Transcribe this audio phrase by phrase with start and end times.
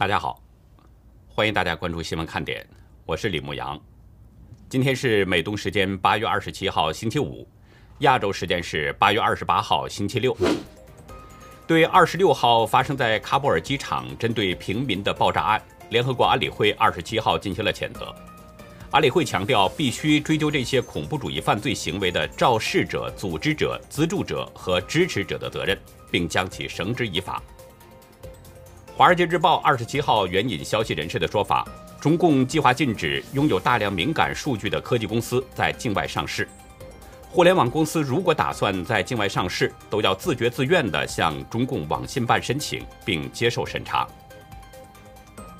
[0.00, 0.42] 大家好，
[1.28, 2.66] 欢迎大家关注新闻看点，
[3.04, 3.78] 我是李牧阳。
[4.66, 7.46] 今天是美东时间八月二十七号星期五，
[7.98, 10.34] 亚洲时间是八月二十八号星期六。
[11.66, 18.10] 对二十六号发生在喀布尔机场针对平民的爆炸案，联合国安理会二十七号进行了谴责。
[18.90, 25.78] 安理会强调，必须追究这些恐怖主义犯罪行为的肇事者、组织者、资助者和支持者的责任，
[26.10, 27.42] 并将其绳之以法。
[29.00, 31.66] 《华尔街日报》二十七号援引消息人士的说法，
[31.98, 36.46] 中共计划禁止拥有大量敏感数据的科技公司在境外上市。
[37.30, 44.06] 互联网公司如果打算在境外上市，都要自觉自愿地向中共网信办申请，并接受审查。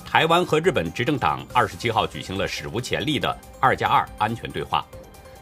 [0.05, 4.85] 台湾和日本执政党二十七号举行了史无前例的“二加二”安全对话，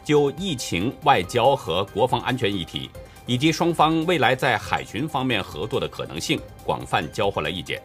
[0.02, 2.90] 就疫情、外交和国防安全议题。
[3.30, 7.80] 以及双方未来在海巡方面合作的可能性，广泛交换了意见。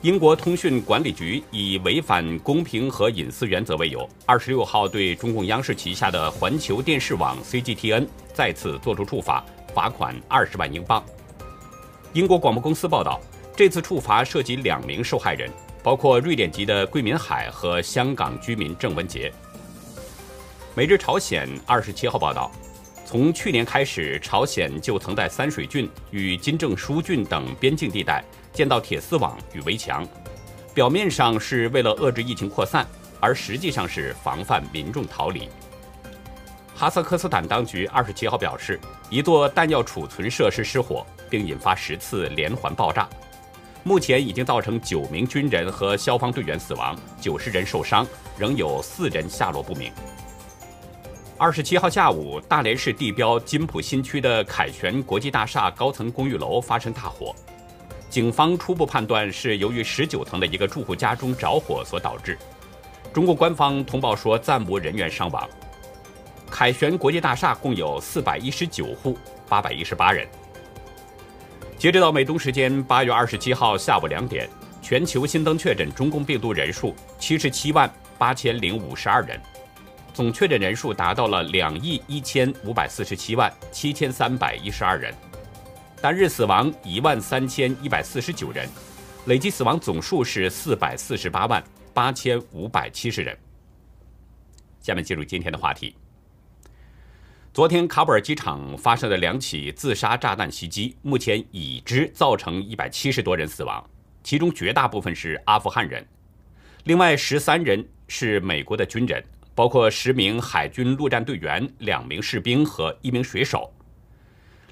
[0.00, 11.04] 英国通讯管理局以违反公平和隐私原则为由，二十六号对中共央视旗下的环球电视网 CGTN 再次作出处罚，罚款二十万英镑。
[12.12, 13.20] 英国广播公司报道，
[13.56, 15.50] 这次处罚涉及两名受害人，
[15.82, 19.32] 包括瑞典籍的桂敏海和香港居民郑文杰。
[20.76, 22.52] 每日朝鲜二十七号报道。
[23.06, 30.04] 从去年开始，朝鲜就曾在三水郡与金正书郡等边境地带建造铁丝网与围墙，
[30.74, 32.84] 表面上是为了遏制疫情扩散，
[33.20, 35.48] 而实际上是防范民众逃离。
[36.74, 43.08] 哈萨克斯坦当局二十七号表示，一座弹药储存设施失火，并引发十次连环爆炸，
[43.84, 48.04] 目前已经造成九名军人和消防队员死亡，九十人受伤，
[48.36, 49.92] 仍有四人下落不明。
[51.38, 57.34] 二十七号下午，大连市地标金浦新区的凯旋国际大厦高层公寓楼发生大火，
[58.08, 62.38] 警方初步判断是由于十九层的一个住户家中着火所导致。
[63.12, 65.46] 中国官方通报说暂无人员伤亡。
[66.50, 70.26] 凯旋国际大厦共有四百一十九户，八百一十八人。
[71.76, 74.48] 截止到美东时间八月二十七号下午两点，
[74.80, 79.38] 全球新增确诊中共病毒人数七十七万八千零五十二人。
[80.16, 85.14] 总确诊人数达到了两亿一千五百四十七万七千三百一十二人，
[86.00, 88.66] 单日死亡一万三千一百四十九人，
[89.26, 91.62] 累计死亡总数是四百四十八万
[91.92, 93.36] 八千五百七十人。
[94.80, 95.94] 下面进入今天的话题。
[97.52, 103.86] 昨天喀布尔机场发生的两起自杀炸弹袭击，目前已知造成一百七十多人死亡，
[104.24, 106.02] 其中绝大部分是阿富汗人，
[106.84, 109.22] 另外十三人是美国的军人。
[109.56, 113.72] 包括十名海军陆战队员、两名士兵和一名水手，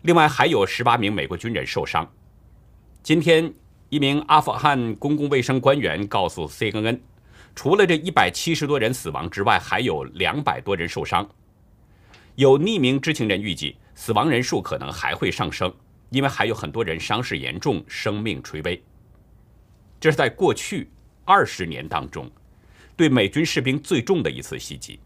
[0.02, 2.06] 另外还有十八名美国军人受伤。
[3.02, 3.50] 今天，
[3.88, 7.00] 一名阿富汗公共卫生官员告诉 CNN，
[7.54, 11.26] 除了这一百七十多人死亡之外，还有两百多人受伤。
[12.34, 15.74] 有匿名知情人预计，死亡人数可能还会上升，
[16.10, 18.84] 因为还有很多人伤势严重，生命垂危。
[19.98, 20.90] 这是在过去
[21.24, 22.30] 二十年当中。
[22.96, 25.00] 对美军士兵最重的一次袭击，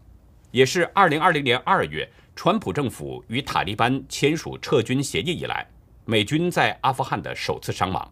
[0.51, 5.67] 也是2020年2月川普政府与塔利班签署撤军协议以来，
[6.05, 8.11] 美军在阿富汗的首次伤亡。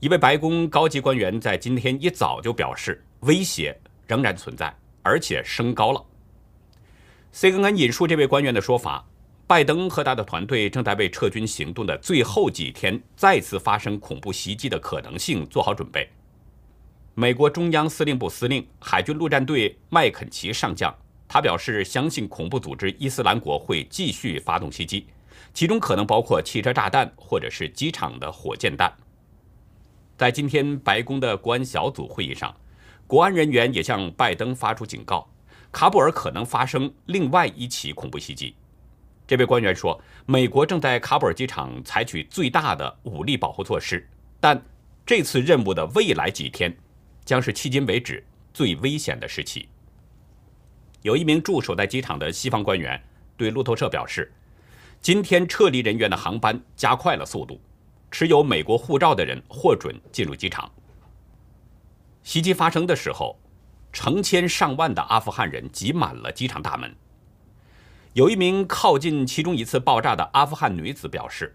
[0.00, 6.04] 一位白宫高级官员在今天一早就表示，威胁仍然存在，而且升高了。
[7.32, 9.04] CNN 引述这位官员的说法：，
[9.46, 16.10] 拜登和他的团队正在为撤军行动的最后几天再次发生恐怖袭击的可能性做好准备。
[17.16, 20.92] 美国中央司令部司令、海军陆战队麦肯齐上将，
[21.28, 25.06] 他表示相信恐怖组织伊斯兰国会继续发动袭击，
[25.52, 28.92] 其中可能包括汽车炸弹或者是机场的火箭弹。
[30.18, 32.52] 在今天白宫的国安小组会议上，
[33.06, 35.24] 国安人员也向拜登发出警告，
[35.72, 38.56] 喀布尔可能发生另外一起恐怖袭击。
[39.24, 44.04] 这位官员说，美国正在喀布尔机场采取最大的武力保护措施，
[44.40, 44.60] 但
[45.06, 46.76] 这次任务的未来几天。
[47.24, 49.68] 将是迄今为止最危险的时期。
[51.02, 53.02] 有一名驻守在机场的西方官员
[53.36, 54.32] 对路透社表示，
[55.00, 57.60] 今天撤离人员的航班加快了速度，
[58.10, 60.70] 持有美国护照的人获准进入机场。
[62.22, 63.38] 袭击发生的时候，
[63.92, 66.94] 成千上万的阿富汗人挤满了机场大门。
[68.14, 71.54] 有一名靠近其中一次爆炸的阿富汗女子表示，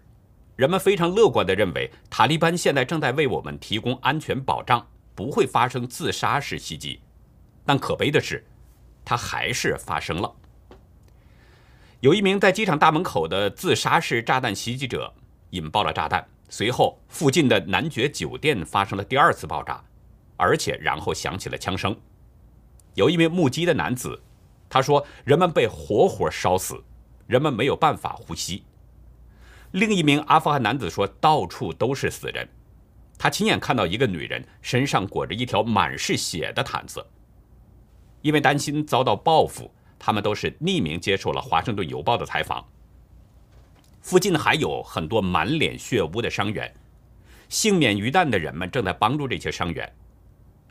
[0.54, 4.86] 人们非常乐观地认为，塔利班现在正在为我们提供安全保障。
[5.20, 6.98] 不会发生自杀式袭击，
[7.66, 8.42] 但可悲的是，
[9.04, 10.34] 它还是发生了。
[12.00, 15.12] 有一名在机场大门口的自杀式炸弹袭击者
[15.50, 19.84] 引爆了炸弹，随后附近的男爵酒店发生了第二次爆炸，
[20.38, 21.94] 而且然后响起了枪声。
[22.94, 24.18] 有一名目击的男子，
[24.70, 26.82] 他说：“人们被活活烧死，
[27.26, 28.64] 人们没有办法呼吸。”
[29.72, 32.48] 另一名阿富汗男子说：“到处都是死人。”
[33.22, 37.04] 他亲眼看到一个女人身上裹着一条满是血的毯子。
[38.22, 42.66] 因为担心遭到报复，他们都是匿名接受了《华盛顿邮报》的采访。
[44.00, 46.74] 附近还有很多满脸血污的伤员，
[47.50, 49.94] 幸免于难的人们正在帮助这些伤员。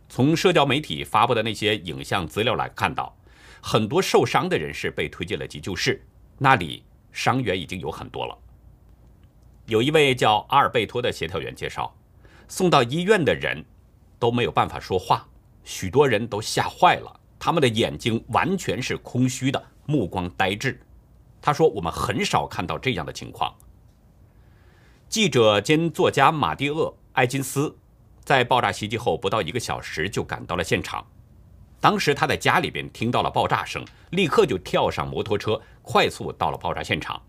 [0.08, 3.16] 从社交媒体发布的那些影像资料来看到，
[3.62, 6.04] 很多受伤的人士被推进了急救室，
[6.40, 8.36] 那里伤员已经有很多了。
[9.68, 11.96] 有一位叫阿尔贝托的协调员介绍，
[12.50, 13.64] 送到医院的人
[14.20, 15.26] 都没有办法说话，
[15.64, 20.78] 许多人都吓坏了，他们的眼睛完全是空虚的，目光呆滞。
[21.42, 23.56] 他说：“我们很少看到这样的情况。”
[25.08, 27.74] 记者兼作家马蒂厄·艾金斯
[28.26, 31.06] 在爆炸袭击后不到一个小时就赶到了现场。
[31.80, 37.22] 当时他在家里边听到了爆炸声，立刻就跳上摩托车，快速到了爆炸现场。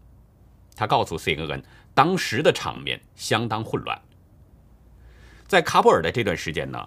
[0.74, 1.62] 他告诉 CNN，
[1.94, 4.00] 当时的场面相当混乱。
[5.50, 6.78] 在喀布尔的这段时间呢，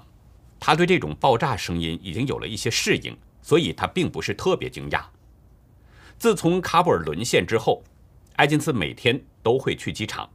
[0.58, 5.04] 他对这种爆炸声音已经有了一些适应，所以他并不是特别惊讶。
[6.18, 7.84] 自从喀布尔沦陷之后，
[8.38, 10.30] 埃金斯每天都会去机场。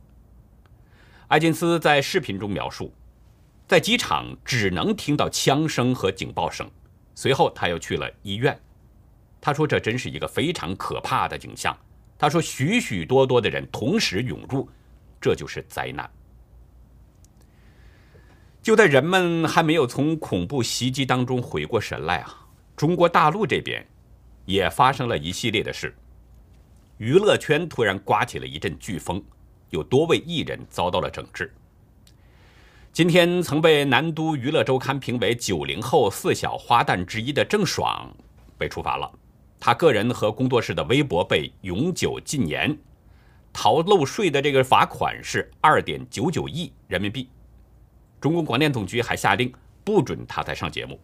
[1.28, 2.92] 埃金斯在视频中描述，
[3.66, 6.70] 在机场只能听到枪声和警报声。
[7.14, 8.60] 随后他又去了医院。
[9.40, 11.74] 他说：“这真是一个非常可怕的景象。”
[12.18, 14.68] 他说：“许许多多的人同时涌入，
[15.18, 16.10] 这就是灾难。”
[18.68, 23.82] 就在人们还没有从恐怖袭击当中回过神来啊，中国大陆这边。
[24.44, 25.96] 也发生了一系列的事，
[26.98, 29.24] 娱乐圈突然刮起了一阵飓风，
[29.70, 31.50] 有多位艺人遭到了整治。
[32.92, 38.14] 今天曾被南都娱乐周刊评为九零后四小花旦之一的郑爽
[38.58, 39.10] 被处罚了，
[39.58, 42.78] 他个人和工作室的微博被永久禁言，
[43.50, 47.30] 逃漏税的这个罚款是二点九九亿人民币。
[48.20, 49.52] 中共广电总局还下令
[49.84, 50.98] 不准他再上节目。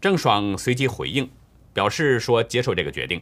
[0.00, 1.28] 郑爽随即回应。
[1.76, 3.20] 表示说接受这个决定，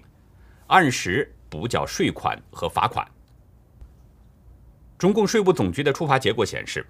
[0.69, 3.05] 按时补缴税款和罚款。
[4.97, 6.87] 中共税务总局的处罚结果显示，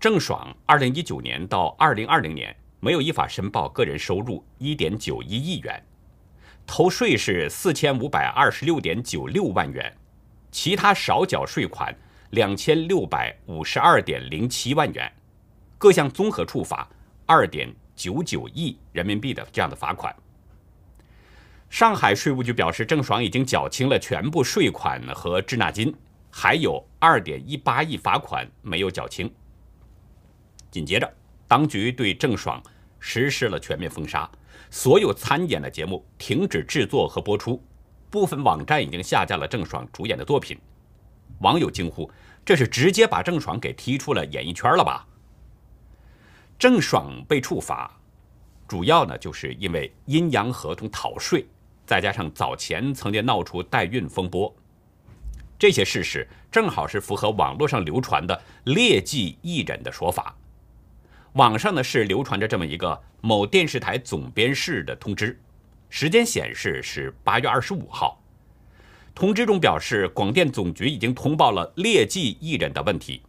[0.00, 5.80] 郑爽2019年到2020年没有依法申报个人收入1.91亿元，
[6.66, 9.96] 偷税是4526.96万元，
[10.50, 11.96] 其他少缴税款
[12.32, 15.10] 2652.07万元，
[15.78, 16.88] 各项综合处罚
[17.26, 20.14] 2.99亿人民币的这样的罚款。
[21.68, 25.94] 上海税务局表示，郑爽已经缴清了全部税款和滞纳金，
[26.30, 29.32] 还有二点一八亿罚款没有缴清。
[30.70, 31.12] 紧接着，
[31.46, 32.60] 当局对郑爽
[32.98, 34.30] 实施了全面封杀，
[34.70, 37.62] 所有参演的节目停止制作和播出，
[38.10, 40.58] 部分网站已经下架了郑爽主演的作品。
[41.38, 42.10] 网友惊呼
[42.44, 45.06] ：“这是直接把郑爽给踢出了演艺圈了吧？”
[46.58, 47.90] 郑爽被处罚，
[48.68, 51.46] 主要呢就是因为阴阳合同逃税。
[51.86, 54.54] 再加上早前曾经闹出代孕风波，
[55.58, 60.36] 这些事实正好是符合网络上流传的劣迹艺人的说法。
[61.32, 65.40] 网上呢是流传着这么一个某电视台总编室的通知，
[65.88, 68.19] 时间显示是八月二十五号。
[69.20, 73.20] 通知中表示，广电总局已经通报了劣迹艺人的问题，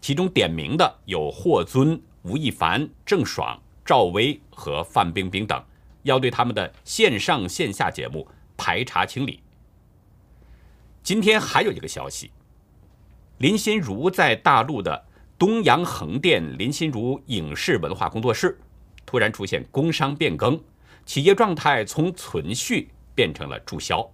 [0.00, 5.62] 其中点名的有霍尊、吴亦凡、郑爽、赵薇和范冰冰等。
[6.04, 9.42] 要对他们的线上线下节目排查清理。
[11.02, 12.30] 今天还有一个消息，
[13.36, 15.04] 林心如在大陆的
[15.38, 18.58] 东阳横店林心如影视文化工作室
[19.04, 20.58] 突然出现工商变更，
[21.04, 24.10] 企业状态从存续变成了注销。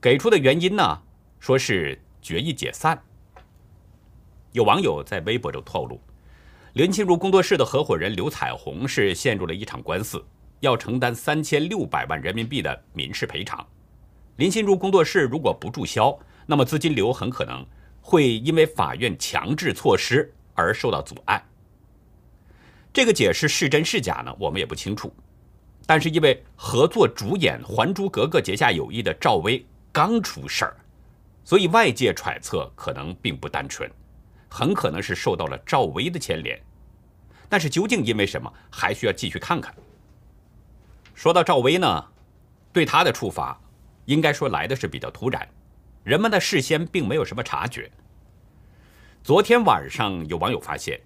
[0.00, 1.02] 给出的原因呢，
[1.40, 3.02] 说是决议解散。
[4.52, 6.00] 有网友在微博中透露，
[6.74, 10.24] 林心如工作室的合伙人刘彩虹是陷入了一场官司。
[10.60, 13.64] 要承担三千六百万人民币的民事赔偿。
[14.36, 17.64] 林心如工作室如果不注销，那么资金流很可能
[18.00, 21.44] 会因为法院强制措施而受到阻碍。
[22.92, 24.34] 这个解释是真是假呢？
[24.38, 25.12] 我们也不清楚。
[25.86, 30.76] 但是因为合作主演《还珠格格》结下友谊的赵薇刚出事儿，
[31.44, 33.90] 所以外界揣测可能并不单纯，
[34.48, 36.60] 很可能是受到了赵薇的牵连。
[37.48, 39.74] 但是究竟因为什么，还需要继续看看。
[41.14, 42.04] 说到赵薇呢，
[42.72, 43.58] 对她的处罚，
[44.04, 45.48] 应该说来的是比较突然，
[46.04, 47.90] 人们的事先并没有什么察觉。
[49.22, 51.00] 昨天晚上有网友发现，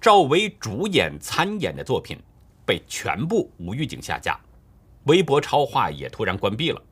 [0.00, 2.18] 赵薇主演参演的作品
[2.64, 4.38] 被全部无预警下架，
[5.04, 6.82] 微博超话也突然关闭了。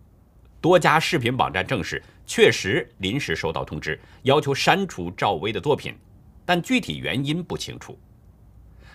[0.61, 5.95] 多家视频网站证实，确实临时收到通知，要求删除赵薇的作品，
[6.45, 7.97] 但具体原因不清楚。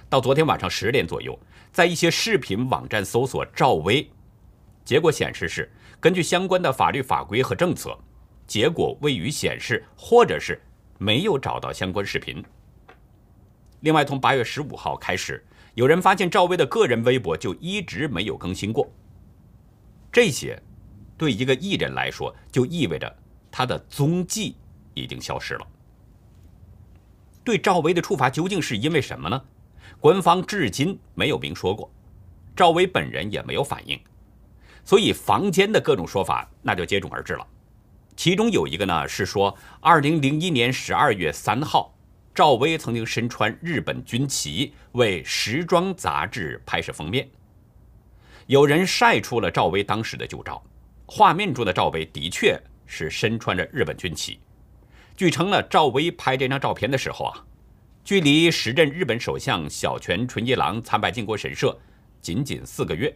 [0.10, 1.38] 到昨天晚上十点左右，
[1.72, 4.10] 在一些视频网站搜索赵薇，
[4.84, 7.98] 结果显示是根据相关的法律法规和政策，
[8.46, 10.62] 结果未予显示，或者是
[10.98, 12.43] 没有找到相关视频。
[13.79, 15.43] 另外，从八月十五号开始，
[15.75, 18.88] 有人发现赵薇的个人微博就一直没有更新过。
[20.12, 20.62] 这些
[21.24, 23.15] 对一个艺人来说，就意味着
[23.50, 24.58] 他的踪迹
[24.94, 25.65] 已经消失了。
[27.46, 29.42] 对赵薇的处罚究竟是因为什么呢？
[30.01, 31.89] 官方至今没有明说过，
[32.53, 33.98] 赵薇本人也没有反应，
[34.84, 37.48] 所以坊间的各种说法那就接踵而至了。
[38.18, 41.96] 其中有一个呢是说，二零零一年十二月三号，
[42.36, 47.30] 赵薇曾经身穿日本军旗为时装杂志拍摄封面，
[48.48, 50.62] 有人晒出了赵薇当时的旧照，
[51.15, 54.39] 画面中的赵薇的确是身穿着日本军旗。
[55.15, 57.46] 据称呢，赵薇拍这张照片的时候啊。
[58.03, 61.79] 距离时任日本首相小泉纯一郎参拜靖国神社
[62.20, 63.15] 仅仅四个月。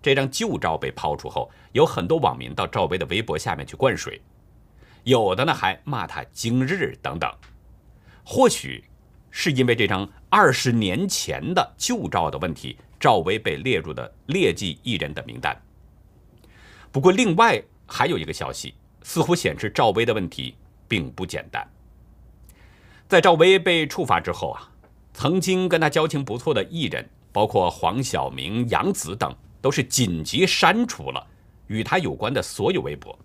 [0.00, 4.18] 这张旧照被抛出后，有很多网民到赵薇的微博下面去灌水，
[5.04, 7.30] 有的呢还骂他今日等等。
[8.24, 8.82] 或许
[9.30, 15.54] 是因为这张二十年前的旧照的问题，赵薇被列入的劣迹艺人的名单。
[16.92, 20.54] 不过，另外还有一个消息，似乎显示赵薇的问题
[20.88, 21.66] 并不简单。
[23.08, 24.70] 在赵薇被处罚之后啊，
[25.14, 31.26] 曾经跟她交情不错的艺人，包括黄晓明、杨紫等，都是紧急删除了
[31.68, 33.16] 与他有关的所有微博。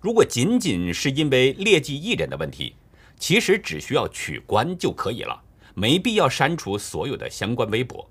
[0.00, 2.74] 如果仅仅是因为劣迹艺人的问题，
[3.18, 5.40] 其实只需要取关就可以了，
[5.74, 8.08] 没必要删除所有的相关微博。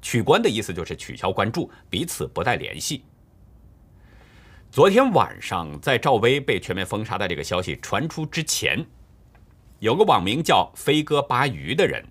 [0.00, 3.04] 取关的意思就是取消关注，彼此不再联系。
[4.70, 8.84] 昨天晚上，在赵薇被全面封杀的这个消息传出之前。
[9.78, 12.04] 有个网名叫“飞哥巴鱼”的人，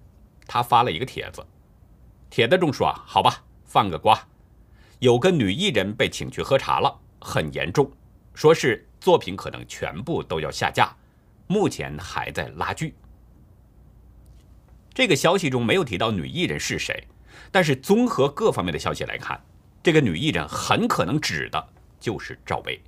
[0.46, 1.46] 他发了一个帖子，
[2.30, 4.27] 帖子中说啊，好吧，放个瓜，
[5.00, 7.92] 有个女艺人被请去喝茶了，很严重，
[8.34, 10.96] 说是作品可能全部都要下架，
[11.48, 12.94] 目前还在拉锯。
[14.94, 17.08] 这个消息中没有提到女艺人是谁，
[17.51, 19.39] 但是综合各方面的消息来看，
[19.84, 21.68] 这个女艺人很可能指的
[22.00, 22.82] 就是赵薇。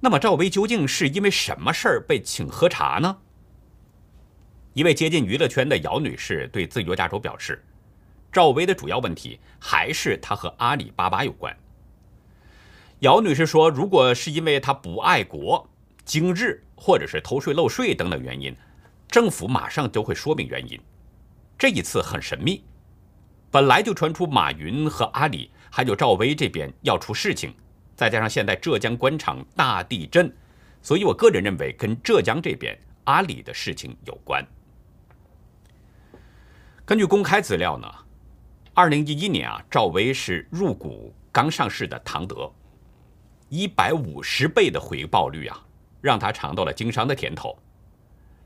[0.00, 3.18] 那么赵薇究竟是因为什么事儿被请喝茶呢？
[4.74, 7.64] 一位接近娱乐圈的姚女士对自由亚洲表示，
[8.30, 11.56] 赵薇的主要问题还是她和阿里巴巴有关。
[13.00, 15.68] 姚女士说，如果是因为她不爱国、
[16.04, 18.54] 今日或者是偷税漏税等等原因，
[19.08, 20.78] 政府马上就会说明原因。
[21.58, 22.62] 这一次很神秘，
[23.50, 27.54] 本来就传出马云和阿里还有赵薇这边要出事情，
[27.96, 30.30] 再加上现在浙江官场大地震，
[30.82, 34.46] 所以我个人认为跟浙江这边阿里的事情有关。
[36.84, 37.90] 根据公开资料呢，
[38.74, 42.52] 二零一一年啊，赵薇是入股刚上市的唐德，
[43.48, 45.58] 一百五十倍的回报率啊，
[46.02, 47.58] 让他尝到了经商的甜头，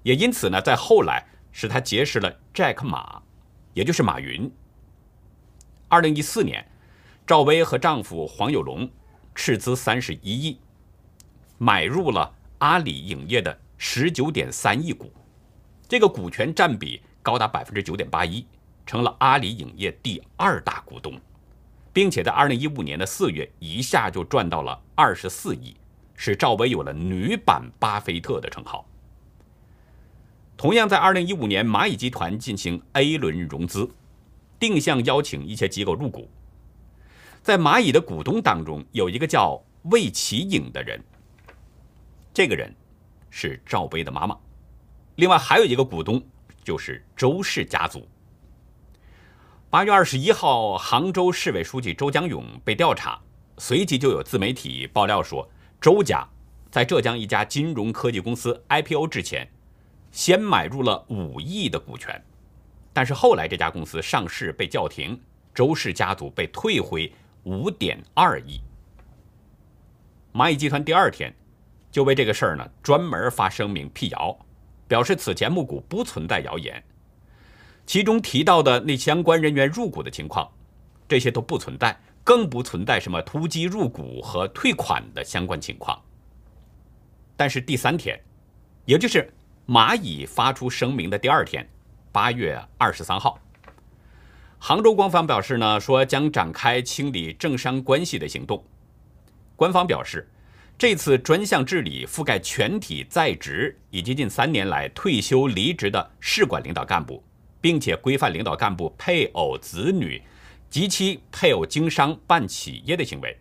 [0.04, 3.20] 也因此呢，在后来使他结识了 Jack 马，
[3.74, 4.50] 也就是马云。
[5.92, 6.66] 二零一四年，
[7.26, 8.88] 赵薇和丈夫黄有龙
[9.34, 10.58] 斥资三十一亿，
[11.58, 15.12] 买入了阿里影业的十九点三亿股，
[15.86, 17.02] 这个股权占比。
[17.22, 18.44] 高达百分之九点八一，
[18.86, 21.20] 成了阿里影业第二大股东，
[21.92, 25.76] 并且在二零一五年的四月一下就赚到了二十四亿，
[26.16, 28.86] 使赵薇有了“女版巴菲特”的称号。
[30.56, 33.88] 同样在二零一五年，蚂蚁集团进行 A 轮融资，
[34.62, 36.30] 定向邀请一些机构入股。
[37.42, 41.02] 在蚂蚁的股东当中，有一个叫魏启颖的人，
[42.32, 42.72] 这个人
[43.28, 44.38] 是赵薇的妈妈。
[45.16, 46.22] 另外还有一个股东。
[46.64, 48.06] 就是周氏家族。
[49.68, 53.20] 八月二十一号，杭州市委书记周江勇被调查，
[53.58, 55.50] 随即就有自媒体爆料说，
[55.80, 56.24] 周家
[56.70, 59.50] 在浙江一家金融科技公司 IPO 之前，
[60.12, 62.24] 先买入了五亿的股权，
[62.92, 65.20] 但是后来这家公司上市被叫停，
[65.54, 67.12] 周氏家族被退回
[67.44, 68.60] 五点二亿。
[70.32, 71.34] 蚂蚁集团第二天
[71.90, 74.36] 就为这个事儿呢专门发声明辟谣。
[74.88, 76.84] 表示此前募股不存在谣言，
[77.86, 80.46] 其中提到的那相关人员入股的情况，
[81.08, 85.98] 这些都不存在，更不存在什么突击入股和退款的相关情况。
[87.38, 88.20] 但是第三天，
[88.84, 89.32] 也就是
[89.66, 91.66] 蚂蚁发出声明的第二天，
[92.12, 93.40] 八月二十三号，
[94.58, 98.62] 杭州官方表示呢，说将展开清理政商关系的行动。
[99.56, 100.28] 官方表示，
[100.76, 107.24] 这次专项治理覆盖全体在职以及近三年来退休离职的市管领导干部，
[107.62, 110.20] 并且规范领导干部配偶、子女
[110.68, 113.34] 及其配偶经商办企业的行为。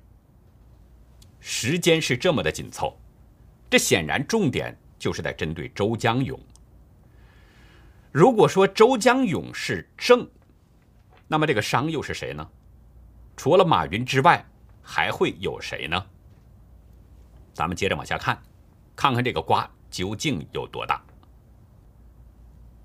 [1.42, 2.98] 时间是这么的紧凑。
[3.70, 6.40] 这显然重点就是在针对周江勇。
[8.12, 10.30] 如果说周江勇是正，
[11.28, 12.46] 那么这个商又是谁呢？
[13.38, 14.46] 除了马云之外，
[14.82, 16.06] 还会有谁呢？
[17.54, 18.42] 咱们接着往下看，
[18.96, 21.02] 看看这个瓜究竟有多大。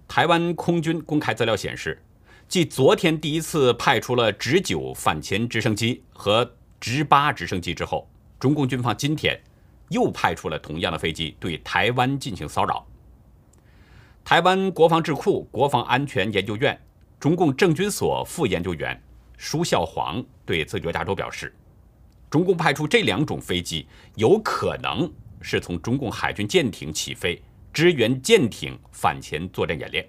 [0.07, 2.01] 台湾空军公开资料显示，
[2.47, 9.41] 继昨天第一次派出了直九反潜直升机和直八直升机之后，中共军方今天。
[9.91, 12.85] 又派出了同样的飞机对台湾进行骚扰。
[14.27, 16.77] 台湾国防智库国防安全研究院
[17.21, 19.01] 中共政军所副研究员
[19.37, 21.55] 舒孝煌对自由亚洲表示，
[22.29, 25.09] 中共派出这两种飞机，有可能
[25.41, 27.41] 是从中共海军舰艇起飞，
[27.73, 30.05] 支援舰艇反潜作战演练。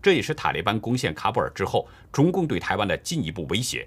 [0.00, 3.86] 这也是塔利班攻陷喀布尔之后，中共对台湾的进一步威胁。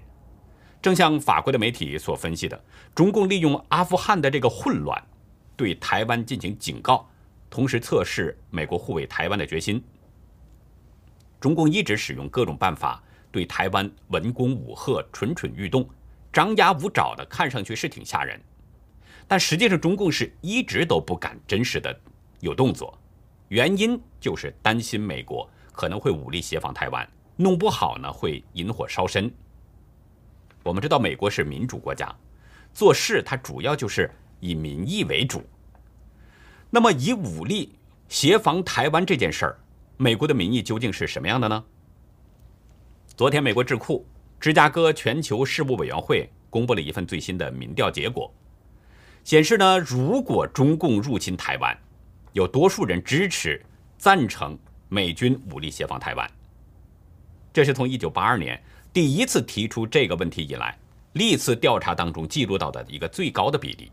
[0.80, 5.04] 正像法国的媒体所分析的，中共利用阿富汗的这个混乱，
[5.56, 7.10] 对台湾进行警告，
[7.50, 9.82] 同时测试美国护卫台湾的决心。
[11.40, 15.88] 中共一直使用各种办法对台湾文攻武吓、蠢蠢欲动、
[16.32, 18.40] 张牙舞爪的，看上去是挺吓人。
[19.26, 21.96] 但实际上，中共是一直都不敢真实的
[22.40, 22.98] 有动作，
[23.48, 29.30] 原因就是担心美国可能会武力协防台湾，弄不好呢会引火烧身。
[30.64, 32.12] 我们知道美国是民主国家，
[32.74, 34.10] 做事它主要就是
[34.40, 35.42] 以民意为主。
[36.70, 37.74] 那么以武力
[38.08, 39.58] 协防台湾这件事儿，
[39.96, 41.64] 美国的民意究竟是什么样的呢？
[43.16, 44.06] 昨天，美国智库
[44.38, 48.32] 芝加哥全球事务委员会公布了一份最新的民调结果，
[49.24, 51.76] 显示呢，如果中共入侵台湾，
[52.32, 53.60] 有多数人支持
[53.96, 54.56] 赞成
[54.88, 56.30] 美军武力协防台湾。
[57.52, 58.62] 这是从一九八二年。
[58.90, 60.76] 第一次提出这个问题以来，
[61.12, 63.90] 历次调查当中记录到的一个最高的比例。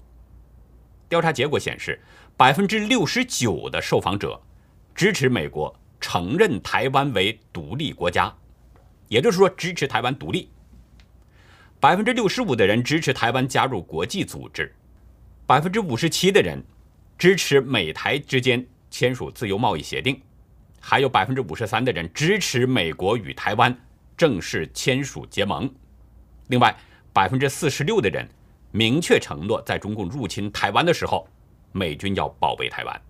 [1.10, 2.00] 调查结果显示，
[2.38, 4.42] 百分之六十九的受访者
[4.94, 8.34] 支持美国承认台湾为独立国家，
[9.08, 10.50] 也就是说支持台湾独立。
[11.80, 14.74] 百分之六十五的人支持台湾加入国际组织，
[15.46, 16.62] 百分之五十七的人
[17.18, 20.22] 支持美台之间签署自由贸易协定，
[20.82, 23.76] 还有百分之五十三的人支持美国与台湾。
[24.18, 25.70] 正式签署结盟。
[26.48, 26.74] 另外，
[27.12, 28.26] 百分之四十六的人
[28.72, 31.28] 明确承诺，在中共入侵台湾的时候，
[31.76, 33.02] 美军要保卫台湾。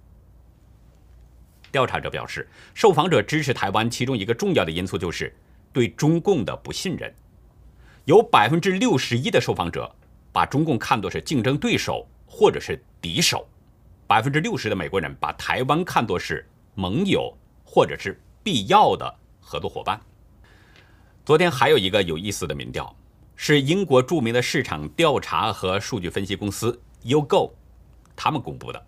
[1.72, 5.32] 调查者表示，受访者支持台湾其中一个重要的因素就是
[5.72, 7.14] 对中共的不信任。
[8.06, 9.94] 有百分之六十一的受访者
[10.32, 13.48] 把中共看作是竞争对手或者是敌手，
[14.08, 17.32] 百分之六十的美国人把台湾看作是盟友
[17.64, 20.02] 或者是必要的合作伙伴。
[21.24, 22.96] 昨天还有一个有意思的民调，
[23.36, 27.52] 是英国著名的市场调查和数据分析公司 YouGo
[28.16, 28.86] 他们公布的。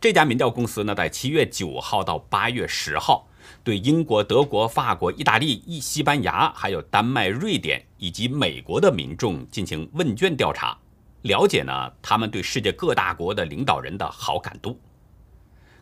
[0.00, 3.26] 这家民调公司呢，在七月九号到八月十号，
[3.62, 10.76] 对英国、德国、法国、意大利、西班牙、还有丹麦、瑞典以及美国的民众进行问卷调查，
[11.22, 14.78] 了解呢他们对世界各大国的领导人的好感度。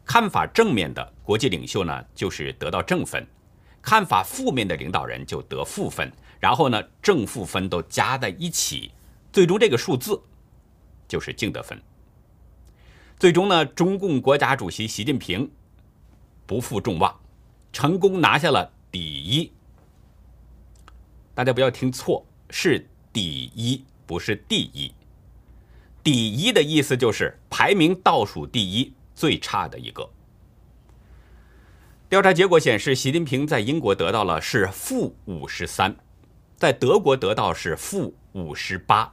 [0.05, 3.27] 看法正面的国际领袖呢，就是得到正分。
[3.81, 6.09] 看法负面的领导人就得负分，
[6.39, 8.93] 然后呢，正负分都加在一起，
[9.33, 10.21] 最终这个数字
[11.09, 11.77] 就是净得分。
[13.23, 15.49] 最终呢，中共国家主席习近平
[16.45, 17.21] 不负众望，
[17.73, 19.53] 成功拿下了第一。
[21.33, 24.93] 大家不要听错，是第一，不是第一。
[26.03, 30.11] 第一的意思就是排名倒数第一，最差的一个。
[32.09, 35.95] 调查结果显示，习近平在英国得到了是负五十三，
[36.57, 39.13] 在德国得到是负五十八，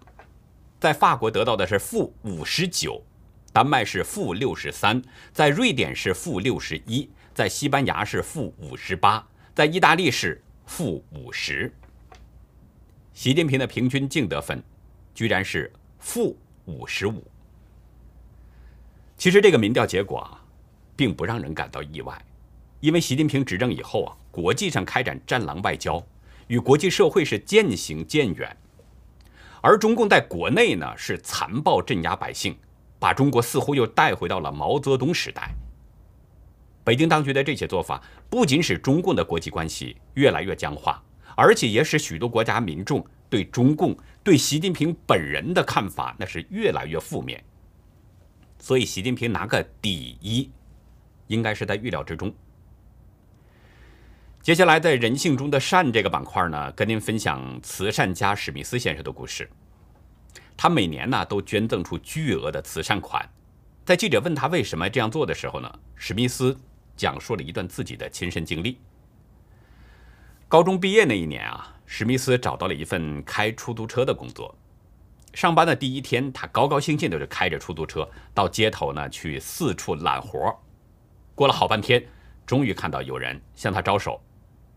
[0.80, 3.04] 在法国得到的是负五十九，
[3.52, 11.74] 丹麦是负六十三，在瑞典是负六十一，在西班牙是负五十八，在意大利是负五十。
[13.14, 14.64] 习近平的平均净得分
[15.14, 17.24] 居然是负五十五。
[19.18, 20.40] 其实这个民调结果啊，
[20.96, 22.26] 并不让人感到意外。
[22.80, 26.02] 因为习近平执政以后啊，国际上开展战狼外交，
[26.48, 28.48] 与国际社会是渐行渐远；
[29.62, 32.58] 而中共在国内呢是残暴镇压百姓，
[33.00, 35.50] 把中国似乎又带回到了毛泽东时代。
[36.84, 41.02] 北京当局的这些做法，不仅使中共的国际关系越来越僵化，
[41.36, 47.44] 而且也使许多国家民众对中共、对习近平本人的看法那是越来越负面。
[48.58, 50.52] 所以，习近平拿个第一，
[51.28, 52.34] 应该是在预料之中。
[54.42, 59.48] 接下来，在人性中的善这个板块呢，跟您分享慈善家史密斯先生的故事。
[60.62, 63.26] 他每年呢都捐赠出巨额的慈善款。
[63.86, 66.60] 在记者问他为什么这样做的时候呢，史密斯
[66.98, 68.78] 讲述了一段自己的亲身经历。
[70.50, 74.54] 高中毕业那一年啊，史密斯找到了一份开出租车的工作。
[75.34, 80.54] 上班的第一天，他高高兴兴的就开着出租车到街头呢去四处揽活。
[81.36, 82.06] 过了好半天，
[82.46, 84.22] 终于看到有人向他招手，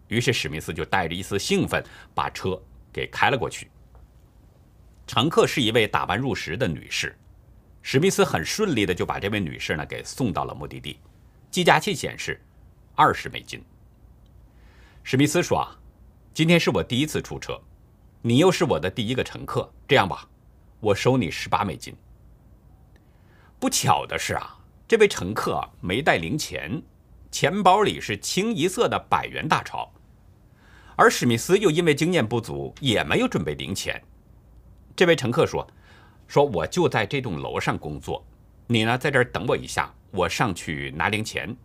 [0.06, 3.68] 于是史密斯就带着一丝兴奋把车给开了过去。
[5.06, 7.16] 乘客是一位打扮入时的女士，
[7.82, 10.98] 史密斯很顺利的就把这位女士呢给送到了目的地。
[11.50, 12.40] 计价器显示
[12.94, 13.62] 二十美金。
[15.02, 15.76] 史密斯说：“啊，
[16.32, 17.60] 今天是我第一次出车，
[18.22, 20.28] 你又是我的第一个乘客，这样吧。”
[20.80, 21.94] 我收你十八美金。
[23.60, 26.82] 不巧的是啊，这位乘客没带零钱，
[27.30, 29.92] 钱包里是清一色的百元大钞，
[30.96, 34.02] 而史密斯又因为经验不足，也没有准备零钱。
[34.94, 35.66] 这位乘客说
[36.28, 38.24] ：“说我就在这栋楼上工作，
[38.66, 41.56] 你呢在这儿等我一下，我上去拿零钱。”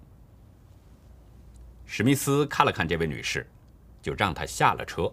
[1.85, 3.49] 史密斯看了看这位女士，
[4.01, 5.11] 就让她下了车。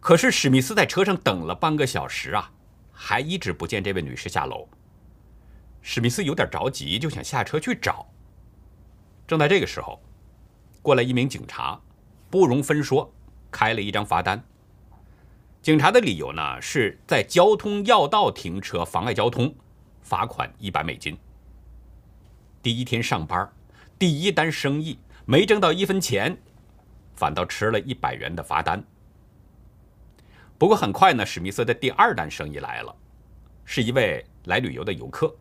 [0.00, 2.52] 可是史密斯在车上等了半个小时啊。
[2.98, 4.66] 还一直不见这位女士下楼，
[5.82, 8.06] 史密斯有点着急，就想下车去找。
[9.26, 10.00] 正在这个时候，
[10.80, 11.78] 过来一名警察，
[12.30, 13.12] 不容分说，
[13.50, 14.42] 开了一张罚单。
[15.66, 19.52] 警察的理由呢，是在交通要道停车妨碍交通，
[20.00, 21.18] 罚款一百美金。
[22.62, 23.52] 第一天上班，
[23.98, 26.38] 第一单生意没挣到一分钱，
[27.16, 28.80] 反倒吃了一百元的罚单。
[30.56, 32.94] 不过很快呢，史密斯的第二单生意来了，
[33.64, 35.34] 是一位来旅游的游客，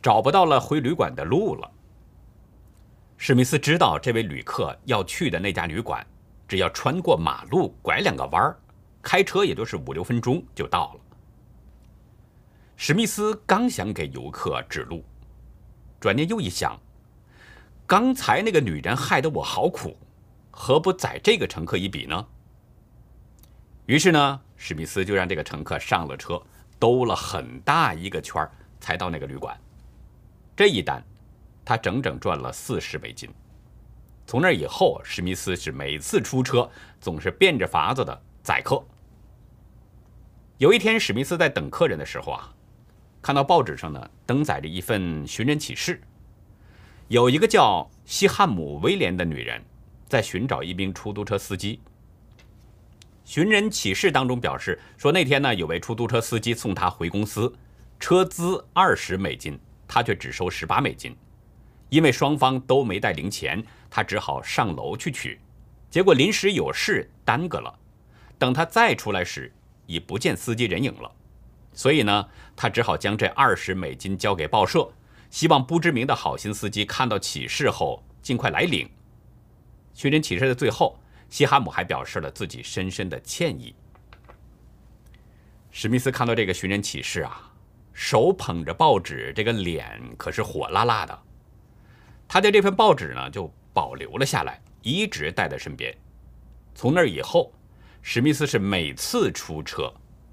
[0.00, 1.70] 找不到了回旅馆的路了。
[3.18, 6.02] 史密斯知道这位旅客要去的那家旅馆，
[6.48, 8.58] 只要穿过马路，拐两个弯儿，
[9.02, 11.00] 开车也就是五六分钟就到了。
[12.76, 15.04] 史密斯刚想给游客指路，
[16.00, 16.78] 转念又一想，
[17.86, 19.96] 刚才那个女人害得我好苦，
[20.50, 22.26] 何不宰这个乘客一笔呢？
[23.86, 26.40] 于是呢，史密斯就让这个乘客上了车，
[26.78, 28.48] 兜了很大一个圈
[28.80, 29.56] 才到那个旅馆。
[30.56, 31.02] 这一单，
[31.64, 33.28] 他整整赚了四十美金。
[34.26, 36.68] 从那以后，史密斯是每次出车
[37.00, 38.82] 总是变着法子的宰客。
[40.62, 42.54] 有一天，史密斯在等客人的时候啊，
[43.20, 46.00] 看到报纸上呢登载着一份寻人启事，
[47.08, 49.60] 有一个叫西汉姆·威廉的女人
[50.06, 51.80] 在寻找一名出租车司机。
[53.24, 57.52] 寻人启事当中表示说，那天呢，有位出租车司机送他回公司，
[57.98, 61.12] 车资二十美金，他却只收十八美金。
[61.88, 65.40] 因为双方都没带零钱，他只好上楼去取。
[65.90, 67.76] 结果临时有事耽搁了，
[68.38, 69.52] 等他再出来时，
[69.86, 71.10] 已不见司机人影了。
[71.72, 74.90] 所以呢，他只好将这二十美金交给报社，
[75.30, 78.88] 希望不知名的好心司机看到启事后尽快来领。
[79.94, 80.98] 寻人启事的最后。
[81.32, 83.74] 西哈姆还表示了自己深深的歉意。
[85.70, 87.50] 史密斯看到这个寻人启事啊，
[87.94, 91.22] 手捧着报纸，这个脸可是火辣辣的。
[92.28, 95.96] 他将这份报纸呢，就保留了下来，一直带在身边。
[96.74, 97.50] 从那以后，
[98.02, 99.92] 史密斯是每次出车，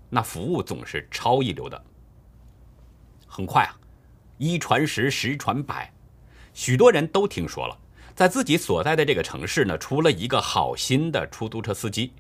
[0.10, 1.82] 那服务总是超一流的。
[3.27, 3.77] 很快啊，
[4.39, 5.93] 一传十，十传百，
[6.51, 7.77] 许多人都听说了。
[8.15, 12.12] 在自己所在的这个城市呢，出了一个好心的出租车司机，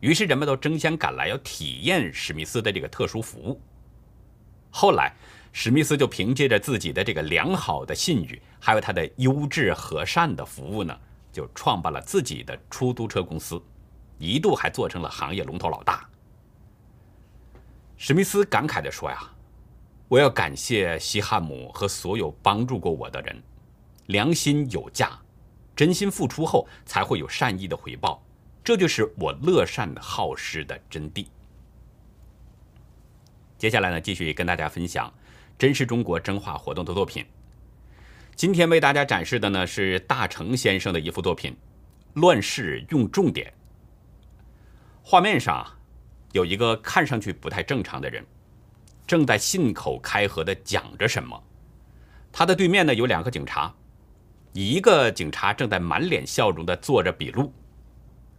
[0.00, 3.58] 于是人们都争相赶来，要体验史密斯的这个特殊服务。
[4.70, 5.14] 后来，
[5.52, 10.94] 史密斯就凭借着自己的这个良好的信誉，还有他的优质和善的服务呢，
[11.32, 13.62] 就创办了自己的出租车公司，
[14.20, 16.08] 一度还做成了行业龙头老大。
[17.96, 19.18] 史密斯感慨地说：“呀，
[20.08, 23.42] 我要感谢西汉姆和所有帮助过我的人，
[24.06, 25.18] 良心有价。”
[25.74, 28.22] 真心付出后，才会有善意的回报，
[28.62, 31.26] 这就是我乐善好施的真谛。
[33.56, 35.10] 接下来呢，继续跟大家分享
[35.58, 37.24] 真实中国真话活动的作品。
[38.36, 41.52] 今天为大家展示的呢是大成先生的一幅作品
[42.20, 43.46] 《乱世用重点》。
[45.10, 45.66] 画面上
[46.30, 48.24] 有一个看上去不太正常的人，
[49.08, 51.42] 正在信口开河地讲着什么。
[52.30, 53.74] 他的对面呢有两个警察，
[54.52, 57.52] 一个警察正在满脸笑容地做着笔录，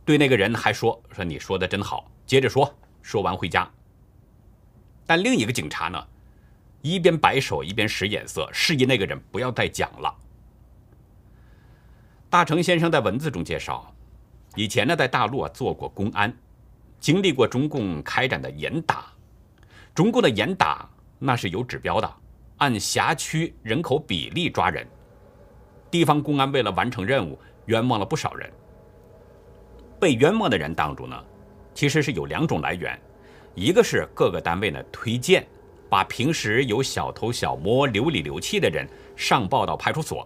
[0.06, 3.70] 对那个人还说：“说你说的真好，接着说，说完回家。”
[5.06, 6.02] 但另一个警察呢，
[6.82, 10.16] 一边摆手一边使眼色，示意那个人不要再讲了。
[12.30, 13.94] 大成先生在文字中介绍，
[14.56, 16.34] 以前呢在大陆啊做过公安，
[17.02, 19.08] 经历过中共开展的严打，
[19.94, 20.88] 中共的严打
[21.18, 22.10] 那是有指标的。
[22.58, 24.88] 按辖区人口比例抓人，
[25.90, 28.48] 地方公安为了完成任务，冤枉了不少人。
[30.00, 31.20] 被冤枉的人当中呢，
[31.74, 32.96] 其实是有两种来源，
[33.56, 35.44] 一个是各个单位呢推荐，
[35.90, 40.24] 把平时有小偷小摸、流里流气的人上报到派出所；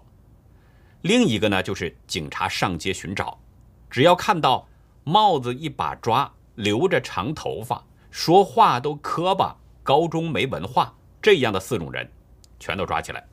[1.03, 3.39] 另一个呢就是警察上街寻找，
[3.89, 4.67] 只要看到
[5.05, 12.09] 帽子一把抓、留着长头发、说话都磕巴、高中没文化这样的四种人。
[12.57, 13.23] 全都抓起来。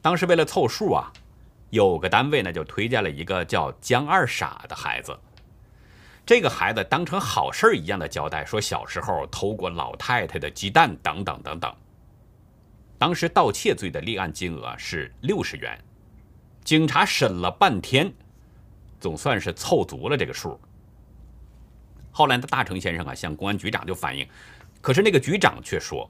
[0.00, 1.12] 当时为了凑数啊，
[1.70, 5.16] 有个单位呢就推荐了一个叫江二傻的孩子。
[6.24, 11.74] 这个孩子当成好事一样的交代，说小时候偷过老太太的鸡蛋等等等等。
[12.98, 15.78] 当时盗窃罪的立案金额是六十元，
[16.64, 18.12] 警察审了半天，
[18.98, 20.58] 总算是凑足了这个数。
[22.10, 24.26] 后来的大成先生啊向公安局长就反映，
[24.80, 26.08] 可是那个局长却说。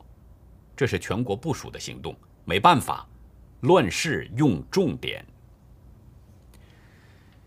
[0.77, 3.05] 这是全国部署的行动，没办法，
[3.63, 5.27] 乱世用重点。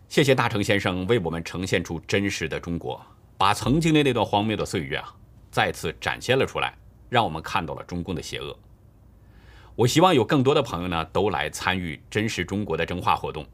[0.06, 3.00] 谢谢大成先生为我们呈现出真实的中国，
[3.38, 5.16] 把曾经的那段荒谬的岁月啊
[5.50, 6.74] 再次展现了出来，
[7.08, 8.54] 让我们看到了中共的邪恶。
[9.74, 13.46] 我希望有更多的朋友呢都来参与真实中国的真话活动。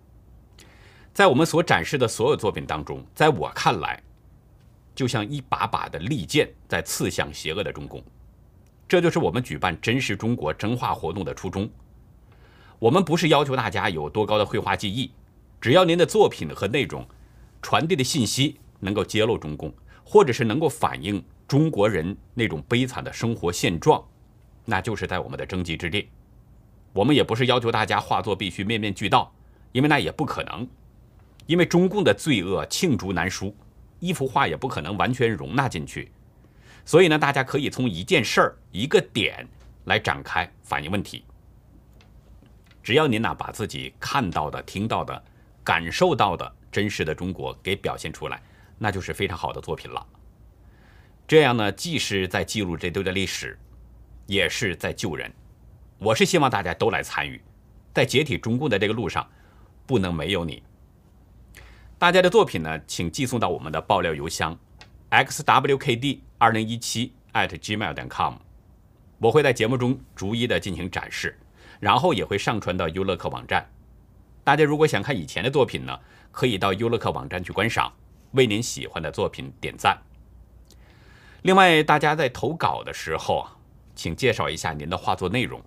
[1.15, 4.03] 在我们所展示的所有作品当中，在我看来，
[4.99, 8.03] 就像一把把的利剑在刺向邪恶的中共。
[8.89, 11.71] 这就是我们举办真实中国真话活动的初衷。
[12.81, 15.13] 我们不是要求大家有多高的绘画技艺，
[15.61, 17.07] 只要您的作品和内容
[17.63, 24.05] 传递的信息能够揭露中共，或者是能够反映中国人那种悲惨的生活现状，
[24.65, 26.05] 那就是在我们的征集之列。
[26.93, 29.33] 我们也不是要求大家画作必须面面俱到，
[29.71, 30.67] 因为那也不可能。
[31.47, 33.55] 因为中共的罪恶罄竹难书，
[33.99, 36.11] 一幅画也不可能完全容纳进去。
[36.85, 39.47] 所以呢，大家可以从一件事儿、一个点
[39.85, 41.25] 来展开反映问题。
[42.83, 45.23] 只要您呢把自己看到的、听到的、
[45.63, 48.43] 感受到的真实的中国给表现出来，
[48.79, 50.07] 那就是非常好的作品了。
[51.27, 53.59] 这样呢，既是在记录这堆的历史，
[54.25, 55.31] 也是在救人。
[55.99, 57.39] 我是希望大家都来参与，
[57.93, 59.29] 在解体中共的这个路上，
[59.85, 60.63] 不能没有你。
[61.99, 64.57] 大家的作品呢，请寄送到我们的爆料邮箱。
[65.11, 68.35] xwkd 二零一七 at gmail.com，
[69.19, 71.37] 我会在节目中逐一的进行展示，
[71.81, 73.69] 然后也会上传到优乐客网站。
[74.45, 75.99] 大家如果想看以前的作品呢，
[76.31, 77.93] 可以到优乐客网站去观赏，
[78.31, 79.99] 为您喜欢的作品点赞。
[81.43, 83.57] 另外，大家在投稿的时候啊，
[83.97, 85.61] 请介绍一下您的画作内容，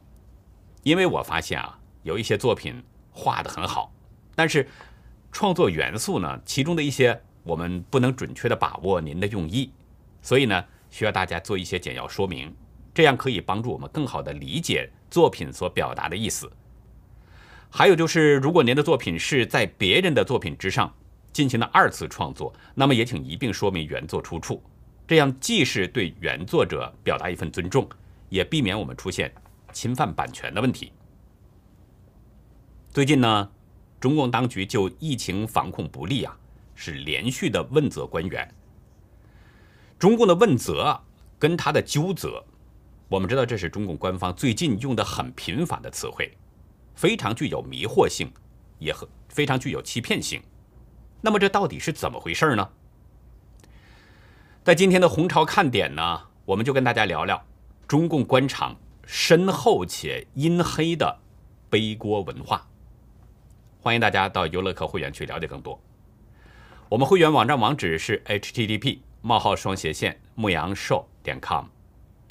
[0.84, 3.92] 因为我发现啊，有一些作品画的很好，
[4.34, 4.70] 但是
[5.32, 7.22] 创作元素呢，其中的一些。
[7.44, 9.72] 我们不能准确的把握您的用意，
[10.22, 12.56] 所以呢，需要大家做一些简要说明，
[12.94, 16.52] 这样可以帮助我们更好的理解作品所表达的意思。
[17.72, 20.94] 还有就是，如果您的作品是在别人的作品之上
[21.34, 24.62] 进行了二次创作，那么也请一并说明原作出处，
[25.08, 27.90] 这样既是对原作者表达一份尊重，
[28.30, 29.34] 也避免我们出现
[29.74, 30.92] 侵犯版权的问题。
[32.94, 33.50] 最近呢，
[34.02, 36.38] 中共当局就疫情防控不力啊。
[36.74, 38.52] 是连续的问责官员。
[40.00, 41.00] 中共的问责
[41.38, 42.44] 跟他的纠责，
[43.08, 46.36] 我们知道这是中共官方最近用的很频繁的词汇，
[46.96, 48.32] 非常具有迷惑性，
[48.80, 50.42] 也很非常具有欺骗性。
[51.22, 52.70] 那么这到底是怎么回事呢？
[54.64, 57.46] 在今天的红潮看点呢，我们就跟大家聊聊
[57.88, 61.20] 中共官场深厚且阴黑的
[61.70, 62.71] 背锅文化。
[63.84, 65.82] 欢迎大家到优乐客会员去了解更多。
[66.88, 71.66] 我们会员网站网址是 http: 冒号双斜线牧羊兽点 com，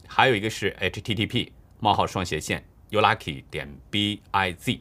[0.06, 4.78] 还有一个是 http: 冒号双斜线 youlucky 点 biz。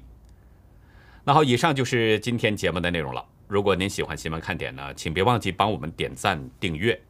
[1.23, 3.25] 那好，以上就是今天节目的内容了。
[3.47, 7.01] 如果您喜欢新闻看点呢，请别忘记帮我们点赞、订阅，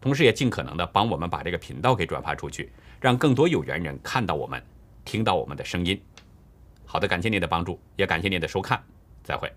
[0.00, 4.60] 同时也尽可能的帮我们把这个频道给转发出去，让更多有缘人看到我们，
[5.04, 6.02] 听到我们的声音。
[6.84, 8.82] 好的，感谢您的帮助，也感谢您的收看，
[9.24, 9.50] 再会。